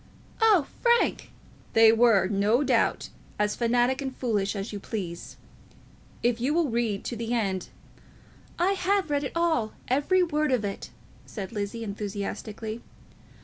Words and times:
"Oh, 0.41 0.65
Frank!" 0.81 1.29
"They 1.73 1.91
were, 1.91 2.25
no 2.27 2.63
doubt, 2.63 3.09
as 3.37 3.55
fanatic 3.55 4.01
and 4.01 4.17
foolish 4.17 4.55
as 4.55 4.73
you 4.73 4.79
please. 4.79 5.37
If 6.23 6.41
you 6.41 6.55
will 6.55 6.71
read 6.71 7.03
to 7.03 7.15
the 7.15 7.35
end" 7.35 7.69
"I 8.57 8.71
have 8.71 9.11
read 9.11 9.23
it 9.25 9.33
all, 9.35 9.73
every 9.87 10.23
word 10.23 10.51
of 10.51 10.65
it," 10.65 10.89
said 11.27 11.51
Lizzie, 11.51 11.83
enthusiastically. 11.83 12.81